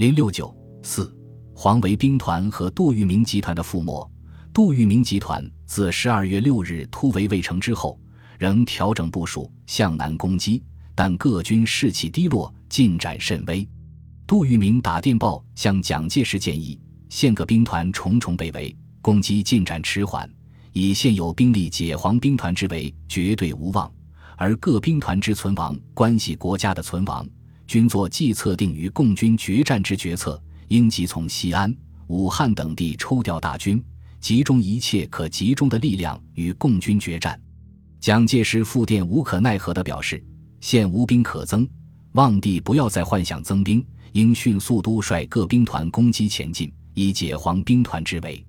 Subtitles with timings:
[0.00, 1.14] 零六九四，
[1.52, 4.10] 黄维兵团和杜聿明集团的覆没。
[4.50, 8.00] 杜聿明集团自十二月六日突围未成之后，
[8.38, 10.62] 仍调整部署向南攻击，
[10.94, 13.68] 但各军士气低落，进展甚微。
[14.26, 16.80] 杜聿明打电报向蒋介石建议，
[17.10, 20.26] 现各兵团重重被围，攻击进展迟缓，
[20.72, 23.92] 以现有兵力解黄兵团之围绝对无望，
[24.38, 27.28] 而各兵团之存亡关系国家的存亡，
[27.70, 31.72] 均作计策定于共军决战之决策，应即从西安、
[32.08, 33.80] 武汉等地抽调大军。
[34.20, 37.40] 集中一切可集中的力量与共军决战。
[38.00, 40.20] 蒋介石复电无可奈何地表示
[40.60, 41.64] ：“现无兵可增，
[42.14, 48.44] 望帝不要再幻想增兵，应迅速督率各兵团攻击前进，以解黄兵团之围。”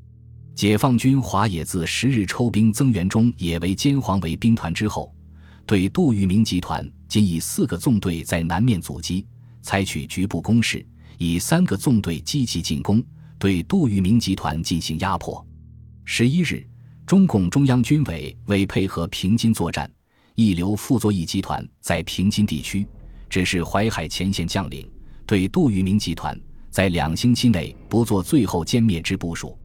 [0.55, 5.13] 解放军华野自十日抽兵增援中野为歼黄维兵团之后，
[5.67, 9.27] 对杜聿明集团仅以四个纵队在南面阻击，
[9.61, 13.03] 采取局部攻势，以三个纵队积极进攻，
[13.37, 15.45] 对杜聿明集团进行压迫。
[16.05, 16.65] 十一日，
[17.05, 19.91] 中共中央军委为配合平津作战，
[20.35, 22.87] 一流傅作义集团在平津地区
[23.29, 24.89] 指示淮海前线将领，
[25.25, 29.59] 对杜聿明集团在两星期内不做最后歼灭之部署。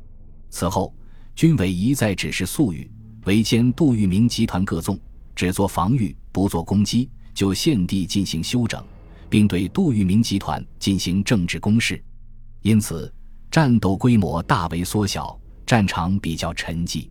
[0.51, 0.93] 此后，
[1.37, 2.91] 军委一再指示粟裕
[3.25, 4.99] 围歼杜聿明集团各纵，
[5.37, 8.83] 只做防御，不做攻击，就现地进行休整，
[9.29, 12.03] 并对杜聿明集团进行政治攻势。
[12.63, 13.13] 因此，
[13.51, 15.39] 战斗规模大为缩小。
[15.67, 17.11] 战场比较沉寂，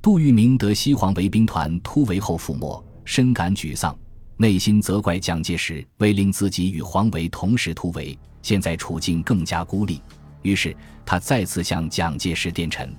[0.00, 3.98] 杜聿明得西黄维兵团突围后覆没，深感沮丧，
[4.36, 10.00] 内心责怪蒋介石未令自己与黄维同时突围，现在处境更加孤立。
[10.42, 10.74] 于是
[11.04, 12.94] 他再次向蒋介石电陈，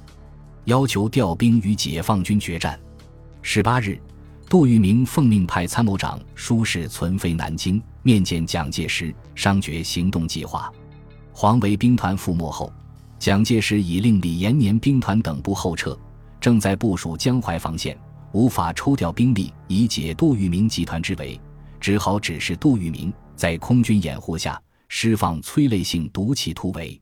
[0.66, 2.78] 要求调兵与解放军决战。
[3.42, 3.98] 十八日，
[4.50, 10.74] 杜聿明奉命派参谋长舒适存飞南京面见蒋介石，商决行动计划。
[11.32, 12.74] 黄维兵团覆没后。
[13.20, 15.96] 蒋介石已令李延年兵团等部后撤，
[16.42, 17.96] 正在部署江淮防线，
[18.32, 21.40] 无法抽调兵力以解杜聿明集团之围，
[21.80, 27.00] 只好指示杜聿明在空军掩护下释放催泪性毒气突围。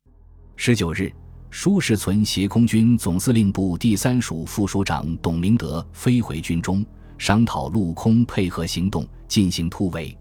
[0.58, 1.14] 十九日，
[1.50, 6.86] 舒世存携空军总司令部第三署副署长董明德飞回军中，
[7.18, 10.18] 商讨陆空配合行动进行突围，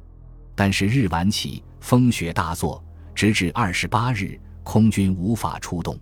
[0.54, 2.82] 但是日晚起风雪大作，
[3.14, 4.40] 直至二十八日。
[4.68, 5.96] 空军无法出动，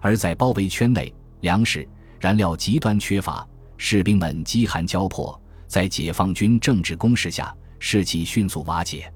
[0.00, 1.88] 而在包围圈内，粮食、
[2.18, 5.40] 燃料极端缺乏，士兵们饥寒交迫。
[5.68, 9.08] 在解放军政治攻势下，士气迅速瓦解。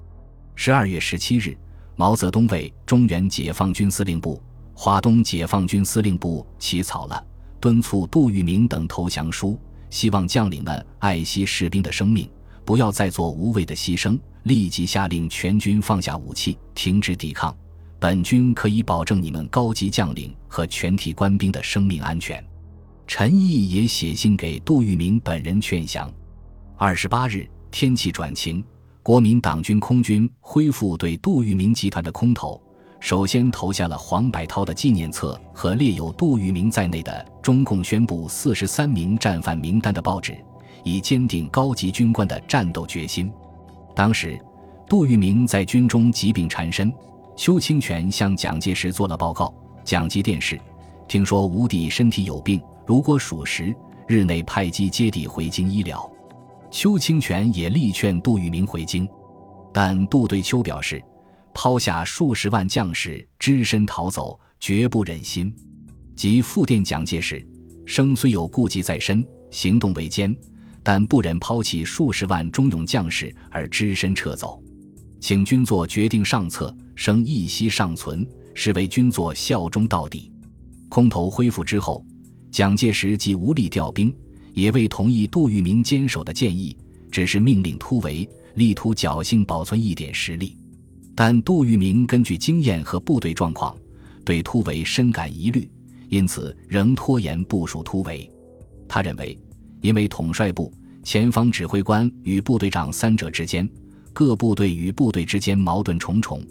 [0.55, 1.57] 十二月十七日，
[1.97, 4.41] 毛泽东为中原解放军司令部、
[4.73, 7.21] 华东解放军司令部起草了
[7.59, 12.29] 敦促杜聿明等投降书，希望将领们爱惜士兵的生命，
[12.65, 17.55] 不要再做无谓的牺牲，立即下令全军放下武器，停止抵抗。
[17.99, 22.43] 本军可以保证你们高级将领和全体官兵的生命安全。
[23.07, 26.11] 陈毅也写信给杜聿明本人劝降。
[26.75, 28.63] 二十八日，天气转晴，
[29.01, 32.61] 国民党军空军恢复对杜聿明集团的空投，
[32.99, 40.37] 首先投下了黄百韬的纪念册和列有杜聿明在内的中共宣布四十三名战犯名单的报纸，
[40.83, 43.31] 以坚定高级军官的战斗决心。
[43.95, 44.37] 当时，
[44.85, 46.93] 杜聿明在军中疾病缠身。
[47.37, 49.53] 邱清泉向蒋介石做了报告。
[49.85, 50.59] 蒋急电视，
[51.07, 53.73] 听说吴弟身体有病，如果属实，
[54.09, 56.05] 日内派机接弟回京医疗。
[56.69, 59.07] 邱清泉也力劝杜聿明回京，
[59.71, 61.01] 但杜对秋表示，
[61.53, 65.55] 抛下数十万将士只身逃走，绝不忍心。
[66.17, 67.45] 即复电蒋介石，
[67.85, 70.35] 生虽有顾忌在身，行动维艰，
[70.81, 74.59] 但不忍抛弃数十万忠勇将士而只身撤走。
[75.19, 80.31] 请军座决定上策，生一息尚存，是为军座效忠到底。
[80.89, 82.03] 空投恢复之后，
[82.49, 84.11] 蒋介石既无力调兵，
[84.53, 86.75] 也未同意杜聿明坚守的建议，
[87.11, 90.57] 只是命令突围，力图侥幸保存一点实力。
[91.13, 93.77] 但杜聿明根据经验和部队状况，
[94.25, 95.69] 对突围深感疑虑，
[96.09, 98.29] 因此仍拖延部署突围。
[98.87, 99.37] 他认为，
[99.81, 100.73] 因为统帅部、
[101.03, 103.69] 前方指挥官与部队长三者之间。
[104.13, 106.41] 各部队与部队之间矛盾重重，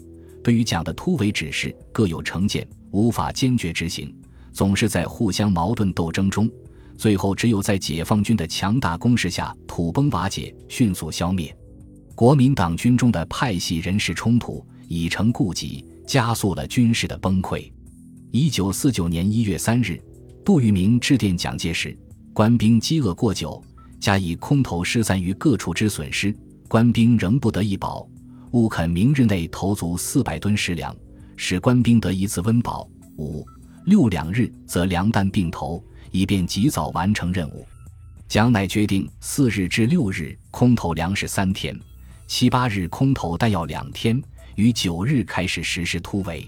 [0.41, 4.15] 对于蒋的突围指示各有成见，无法坚决执行，
[4.53, 6.49] 总是在互相矛盾斗争中，
[6.97, 11.53] 最后只有在解放军的强大攻势下土崩瓦解，迅速消灭。
[12.15, 17.69] 国民党军中的派系人事冲突已成痼疾，加速了军事的崩溃。
[18.31, 19.97] 一九四九年一月三日，
[20.43, 21.97] 杜聿明致电蒋介石：
[22.33, 23.63] 官兵饥饿过久，
[24.01, 26.35] 加以空投失散于各处之损失。
[26.67, 28.05] 官兵仍不得一饱，
[28.51, 30.93] 务恳明日内投足四百吨食粮，
[31.37, 32.89] 使官兵得一次温饱。
[33.17, 33.47] 五
[33.85, 35.81] 六两日则粮弹并投，
[36.11, 37.65] 以便及早完成任务。
[38.27, 41.79] 蒋乃决定四日至六日空投粮食三天，
[42.27, 44.21] 七八日空投弹药两天，
[44.55, 46.45] 于九日开始实施突围。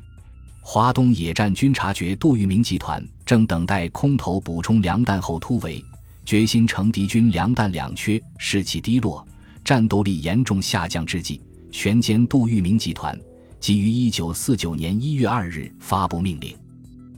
[0.71, 5.83] 华东野战军察觉杜聿明集团正等待空投补充粮弹后突围，
[6.24, 9.27] 决心乘敌军粮弹两缺、士气低落、
[9.66, 13.19] 战斗力严重下降之际，全歼杜聿明集团。
[13.60, 16.56] 即于一九四九年一月二日发布命令，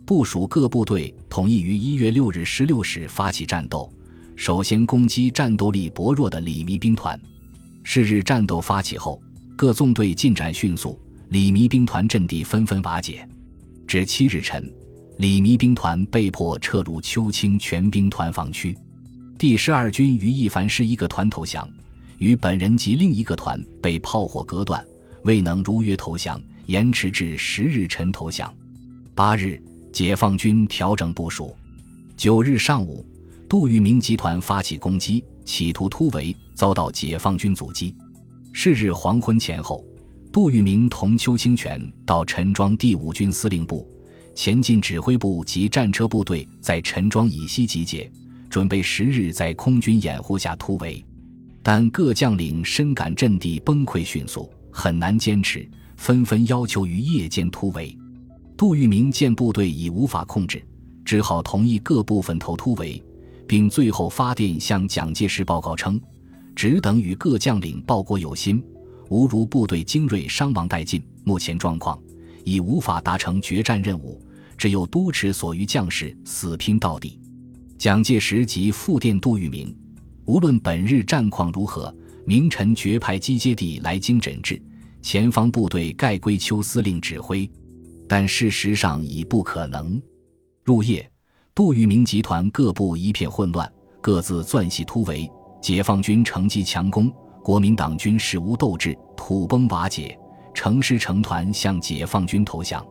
[0.05, 3.91] 部署各部队统一于一月六日十六时发起战斗，
[4.37, 7.19] 首先攻击战斗力薄弱的李弥兵团。
[7.83, 9.21] 是日战斗发起后，
[9.57, 13.27] 各纵队进展迅速，李弥兵团阵地纷纷瓦解。
[13.91, 14.73] 至七日晨，
[15.17, 18.73] 李弥兵团被迫撤入邱清全兵团防区。
[19.37, 21.69] 第十二军于一凡师一个团投降，
[22.17, 24.81] 与本人及另一个团被炮火隔断。
[25.23, 28.49] 未能如约投降，延迟至十日晨投降。
[29.13, 29.61] 八日，
[29.91, 31.53] 解放军调整部署。
[32.15, 33.05] 九日上午，
[33.49, 37.93] 杜聿明集团发起攻击，企图突围，遭到解放军阻击。
[38.53, 39.83] 是日黄昏前后，
[40.31, 43.85] 杜聿明同邱清泉到陈庄第五军司令部、
[44.33, 48.09] 前进指挥部及战车部队在陈庄以西集结，
[48.49, 51.03] 准备十日在空军掩护下突围。
[51.61, 54.49] 但各将领深感阵地崩溃迅速。
[54.71, 57.93] 很难坚持，纷纷要求于夜间突围。
[58.55, 60.65] 杜聿明见部队已无法控制，
[61.03, 63.03] 只好同意各部分头突围，
[63.45, 65.99] 并最后发电向蒋介石报告称
[66.55, 68.63] ：“只等与各将领报国有心，
[69.11, 72.01] 吾如部队精锐伤亡殆尽，目前状况
[72.45, 74.19] 已无法达成决战任务，
[74.57, 77.19] 只有督持所余将士死拼到底。”
[77.77, 79.75] 蒋介石即复电杜聿明
[80.23, 81.93] ：“无论本日战况如何。”
[82.23, 84.61] 明晨决派机接地来京诊治，
[85.01, 87.49] 前方部队盖归邱司令指挥，
[88.07, 89.99] 但事实上已不可能。
[90.63, 91.11] 入夜，
[91.55, 93.69] 杜聿明集团各部一片混乱，
[93.99, 95.29] 各自钻隙突围。
[95.61, 97.11] 解放军乘机强攻，
[97.43, 100.17] 国民党军事无斗志，土崩瓦解，
[100.53, 102.85] 成师成团向解放军投降。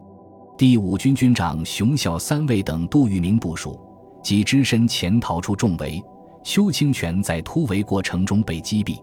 [0.58, 3.80] 第五军军长熊晓三位等杜聿明部属，
[4.22, 6.02] 即只身潜逃出重围。
[6.42, 8.98] 邱清泉在突围过程中被击毙。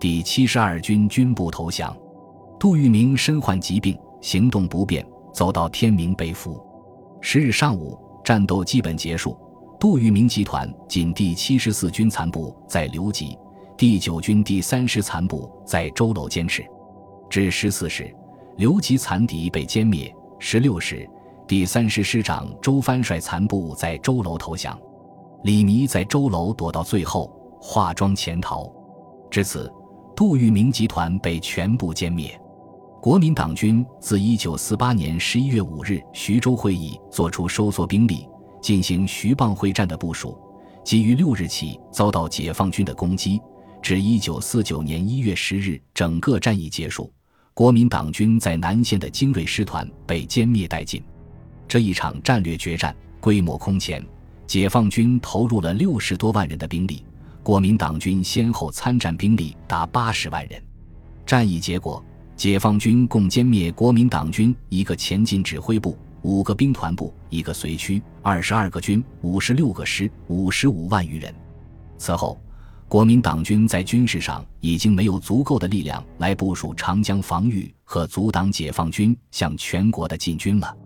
[0.00, 1.96] 第七十二军军部投降，
[2.58, 6.60] 杜聿明身患疾病，行动不便，走到天明被俘。
[7.20, 9.38] 十日上午，战斗基本结束。
[9.78, 13.38] 杜聿明集团仅第七十四军残部在留级，
[13.82, 16.64] 第九军第三师残部在周楼坚持。
[17.28, 18.14] 至十四时，
[18.56, 20.08] 刘吉残敌被歼灭。
[20.38, 21.04] 十六时，
[21.48, 24.78] 第三师师长周藩率残部在周楼投降，
[25.42, 27.28] 李弥在周楼躲到最后，
[27.60, 28.72] 化妆潜逃。
[29.28, 29.68] 至此。
[30.14, 32.40] 杜聿明集团被全部歼灭，
[33.00, 38.28] 国民党军自1948年11月5日徐州会议作出收缩兵力、
[38.60, 40.38] 进行徐蚌会战的部署，
[40.84, 43.42] 即于六日起遭到解放军的攻击，
[43.82, 47.12] 至1949年1月10日整个战役结束，
[47.52, 51.02] 国民党军在南线的精锐师团被歼灭殆尽。
[51.66, 54.00] 这一场战略决战规模空前，
[54.46, 57.04] 解放军投入了六十多万人的兵力。
[57.42, 60.62] 国民党军先后参战兵力达八十万人，
[61.26, 62.00] 战役结果，
[62.36, 71.34] 解放军共歼灭国民党军一个前进指挥部、五个兵团部、一个随区、二十二个军、五十六个师、五十五万余人。
[71.98, 72.40] 此后，
[72.92, 80.76] 国民党军在军事上已经没有足够的力量来部署长江防御和阻挡解放军向全国的进军了。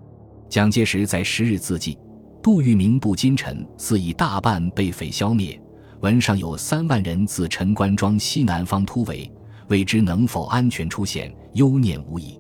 [0.49, 1.99] 蒋介石在十日自记，
[2.41, 5.61] 杜聿明部金城似已大半被匪消灭。
[6.03, 9.29] 文上有三万人自陈官庄西南方突围，
[9.67, 12.39] 未知能否安全出现，忧念无已。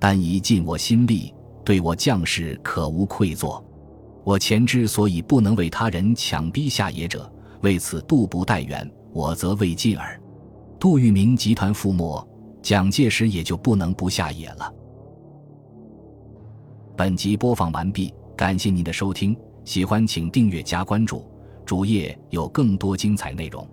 [0.00, 1.32] 但已尽我心力，
[1.64, 3.64] 对我将士可无愧作。
[4.24, 7.32] 我前之所以不能为他人强逼下野者，
[7.62, 10.20] 为此杜不待援，我则未尽耳。
[10.78, 12.26] 杜聿明集团覆没，
[12.62, 14.72] 蒋介石也就不能不下野了。
[16.96, 21.24] 本集播放完毕，感谢您的收听，喜欢请订阅加关注。
[21.64, 23.66] 主页有更多精彩内容。